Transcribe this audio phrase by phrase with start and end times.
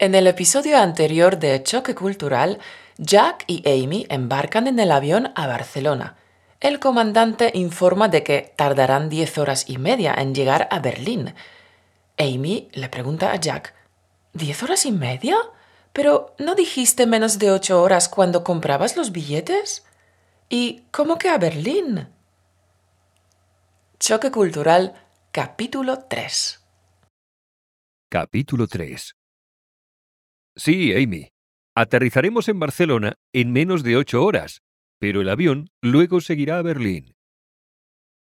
[0.00, 2.58] En el episodio anterior de Choque Cultural,
[2.96, 6.16] Jack y Amy embarcan en el avión a Barcelona.
[6.58, 11.34] El comandante informa de que tardarán diez horas y media en llegar a Berlín.
[12.16, 13.74] Amy le pregunta a Jack,
[14.32, 15.36] ¿Diez horas y media?
[15.92, 19.84] Pero ¿no dijiste menos de ocho horas cuando comprabas los billetes?
[20.48, 22.08] ¿Y cómo que a Berlín?
[23.98, 24.94] Choque Cultural,
[25.30, 26.58] capítulo 3.
[28.08, 29.19] Capítulo 3
[30.56, 31.32] Sí, Amy.
[31.76, 34.62] Aterrizaremos en Barcelona en menos de ocho horas,
[34.98, 37.16] pero el avión luego seguirá a Berlín.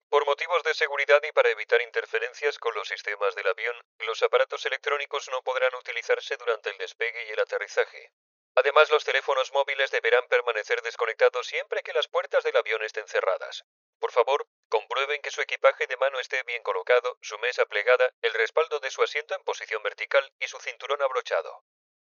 [0.10, 4.66] Por motivos de seguridad y para evitar interferencias con los sistemas del avión, los aparatos
[4.66, 8.12] electrónicos no podrán utilizarse durante el despegue y el aterrizaje.
[8.56, 13.66] Además, los teléfonos móviles deberán permanecer desconectados siempre que las puertas del avión estén cerradas.
[14.00, 18.34] Por favor, comprueben que su equipaje de mano esté bien colocado, su mesa plegada, el
[18.34, 21.64] respaldo de su asiento en posición vertical y su cinturón abrochado.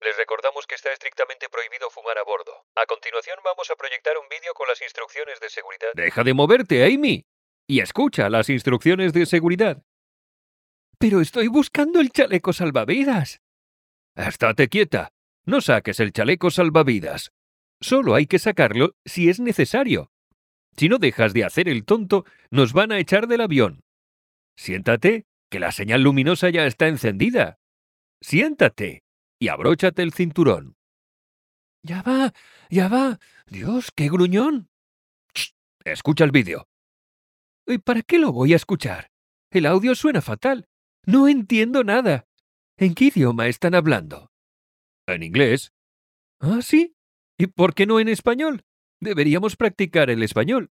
[0.00, 2.52] Les recordamos que está estrictamente prohibido fumar a bordo.
[2.76, 5.88] A continuación vamos a proyectar un vídeo con las instrucciones de seguridad.
[5.94, 7.24] Deja de moverte, Amy.
[7.66, 9.82] Y escucha las instrucciones de seguridad.
[10.98, 13.40] Pero estoy buscando el chaleco salvavidas.
[14.14, 15.10] Estate quieta.
[15.44, 17.32] No saques el chaleco salvavidas.
[17.80, 20.10] Solo hay que sacarlo si es necesario.
[20.76, 23.80] Si no dejas de hacer el tonto, nos van a echar del avión.
[24.56, 27.58] Siéntate, que la señal luminosa ya está encendida.
[28.20, 29.02] Siéntate
[29.38, 30.76] y abróchate el cinturón.
[31.82, 32.32] Ya va,
[32.70, 33.18] ya va.
[33.46, 34.68] Dios, qué gruñón.
[35.84, 36.68] escucha el vídeo.
[37.66, 39.10] ¿Y para qué lo voy a escuchar?
[39.50, 40.68] El audio suena fatal.
[41.06, 42.26] No entiendo nada.
[42.76, 44.30] ¿En qué idioma están hablando?
[45.06, 45.72] En inglés.
[46.40, 46.94] ¿Ah, sí?
[47.38, 48.64] ¿Y por qué no en español?
[49.00, 50.70] Deberíamos practicar el español.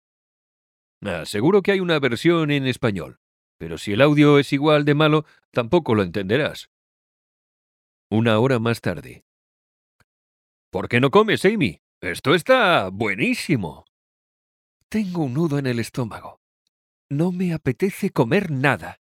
[1.00, 3.20] Ah, seguro que hay una versión en español,
[3.58, 6.68] pero si el audio es igual de malo, tampoco lo entenderás.
[8.10, 9.24] Una hora más tarde.
[10.70, 11.82] ¿Por qué no comes, Amy?
[12.00, 13.84] Esto está buenísimo.
[14.88, 16.40] Tengo un nudo en el estómago.
[17.10, 18.98] No me apetece comer nada.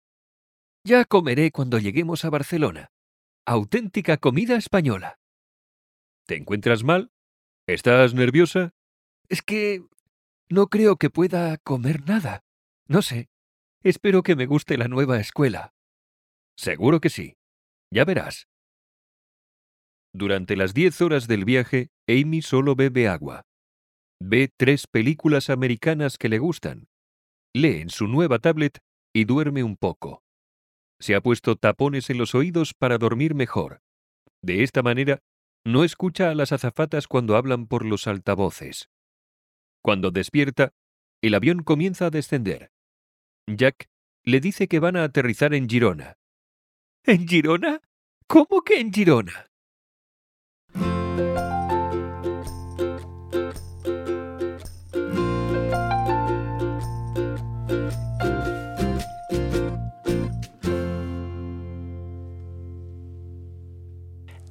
[0.84, 2.92] Ya comeré cuando lleguemos a Barcelona.
[3.44, 5.18] Auténtica comida española.
[6.26, 7.10] ¿Te encuentras mal?
[7.66, 8.72] ¿Estás nerviosa?
[9.28, 9.84] Es que...
[10.48, 12.42] no creo que pueda comer nada.
[12.86, 13.28] No sé.
[13.82, 15.74] Espero que me guste la nueva escuela.
[16.56, 17.36] Seguro que sí.
[17.90, 18.48] Ya verás.
[20.14, 23.42] Durante las diez horas del viaje, Amy solo bebe agua.
[24.20, 26.86] Ve tres películas americanas que le gustan.
[27.52, 28.78] Lee en su nueva tablet
[29.12, 30.22] y duerme un poco.
[31.00, 33.82] Se ha puesto tapones en los oídos para dormir mejor.
[34.40, 35.18] De esta manera,
[35.64, 38.88] no escucha a las azafatas cuando hablan por los altavoces.
[39.82, 40.72] Cuando despierta,
[41.22, 42.70] el avión comienza a descender.
[43.48, 43.88] Jack
[44.22, 46.18] le dice que van a aterrizar en Girona.
[47.02, 47.80] ¿En Girona?
[48.28, 49.50] ¿Cómo que en Girona?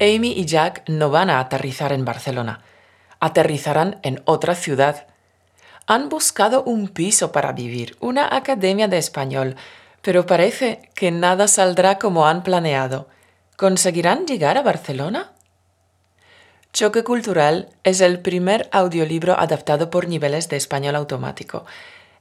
[0.03, 2.62] Amy y Jack no van a aterrizar en Barcelona.
[3.19, 5.08] Aterrizarán en otra ciudad.
[5.88, 9.56] Han buscado un piso para vivir, una academia de español,
[10.02, 13.08] pero parece que nada saldrá como han planeado.
[13.56, 15.31] ¿Conseguirán llegar a Barcelona?
[16.74, 21.66] Choque Cultural es el primer audiolibro adaptado por niveles de español automático.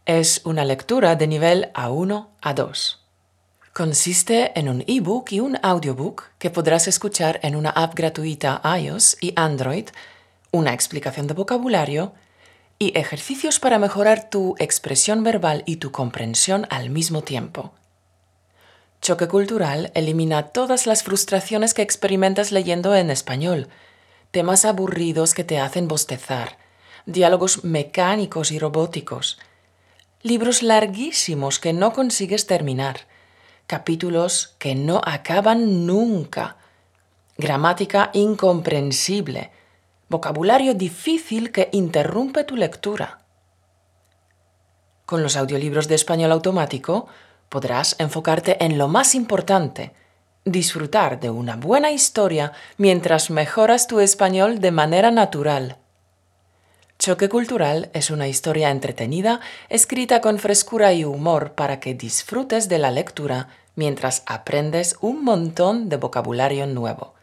[0.07, 3.02] Es una lectura de nivel A1 a 2.
[3.73, 9.17] Consiste en un ebook y un audiobook que podrás escuchar en una app gratuita iOS
[9.19, 9.89] y Android,
[10.51, 12.13] una explicación de vocabulario
[12.79, 17.73] y ejercicios para mejorar tu expresión verbal y tu comprensión al mismo tiempo.
[19.01, 23.69] Choque Cultural elimina todas las frustraciones que experimentas leyendo en español,
[24.33, 26.59] temas aburridos que te hacen bostezar,
[27.07, 29.39] diálogos mecánicos y robóticos,
[30.23, 33.11] libros larguísimos que no consigues terminar,
[33.67, 36.57] capítulos que no acaban nunca,
[37.37, 39.51] gramática incomprensible,
[40.09, 43.21] vocabulario difícil que interrumpe tu lectura.
[45.07, 47.09] Con los audiolibros de español automático
[47.49, 49.93] podrás enfocarte en lo más importante,
[50.45, 55.82] disfrutar de una buena historia mientras mejoras tu español de manera natural.
[57.03, 62.79] Choque Cultural es una historia entretenida, escrita con frescura y humor para que disfrutes de
[62.79, 67.15] la lectura mientras aprendes un montón de vocabulario nuevo.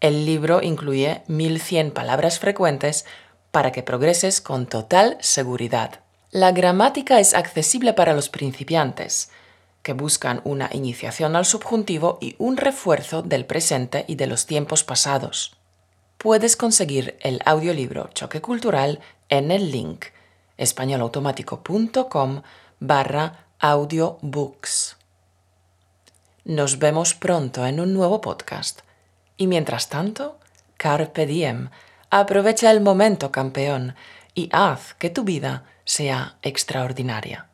[0.00, 3.06] El libro incluye 1100 palabras frecuentes
[3.50, 6.00] para que progreses con total seguridad.
[6.30, 9.30] La gramática es accesible para los principiantes.
[9.82, 14.84] que buscan una iniciación al subjuntivo y un refuerzo del presente y de los tiempos
[14.84, 15.55] pasados.
[16.26, 20.06] Puedes conseguir el audiolibro Choque Cultural en el link
[20.56, 22.42] españolautomático.com
[22.80, 24.96] barra audiobooks.
[26.44, 28.80] Nos vemos pronto en un nuevo podcast.
[29.36, 30.40] Y mientras tanto,
[30.76, 31.70] carpe diem,
[32.10, 33.94] aprovecha el momento campeón
[34.34, 37.50] y haz que tu vida sea extraordinaria.